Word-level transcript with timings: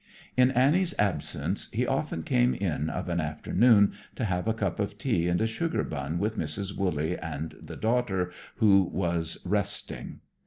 In 0.35 0.49
Annie's 0.49 0.95
absence 0.97 1.69
he 1.71 1.85
often 1.85 2.23
came 2.23 2.55
in 2.55 2.89
of 2.89 3.07
an 3.07 3.19
afternoon 3.21 3.93
to 4.15 4.25
have 4.25 4.47
a 4.47 4.53
cup 4.55 4.79
of 4.79 4.97
tea 4.97 5.27
and 5.27 5.39
a 5.39 5.45
sugar 5.45 5.83
bun 5.83 6.17
with 6.17 6.39
Mrs. 6.39 6.75
Wooley 6.75 7.15
and 7.19 7.53
the 7.61 7.77
daughter 7.77 8.31
who 8.55 8.81
was 8.91 9.37
"resting." 9.45 10.21